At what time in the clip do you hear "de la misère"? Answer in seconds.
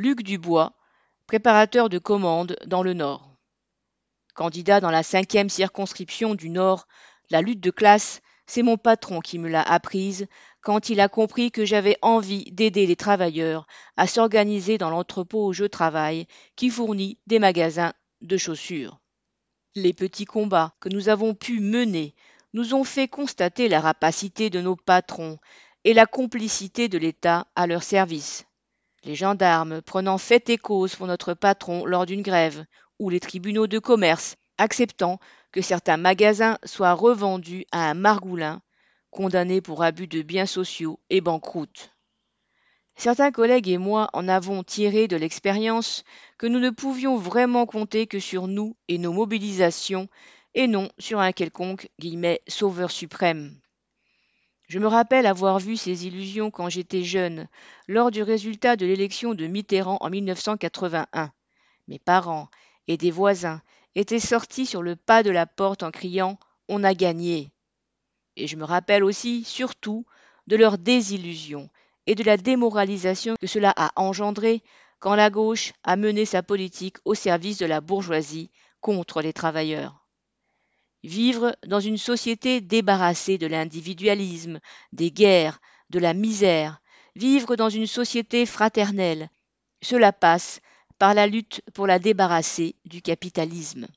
85.90-86.80